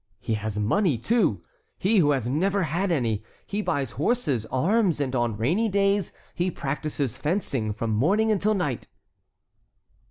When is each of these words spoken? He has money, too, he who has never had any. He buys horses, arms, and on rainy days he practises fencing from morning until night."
He 0.19 0.33
has 0.33 0.57
money, 0.57 0.97
too, 0.97 1.43
he 1.77 1.99
who 1.99 2.09
has 2.09 2.27
never 2.27 2.63
had 2.63 2.91
any. 2.91 3.21
He 3.45 3.61
buys 3.61 3.91
horses, 3.91 4.47
arms, 4.47 4.99
and 4.99 5.15
on 5.15 5.37
rainy 5.37 5.69
days 5.69 6.11
he 6.33 6.49
practises 6.49 7.19
fencing 7.19 7.71
from 7.71 7.91
morning 7.91 8.31
until 8.31 8.55
night." 8.55 8.87